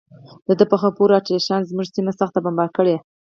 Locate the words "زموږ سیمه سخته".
1.71-2.39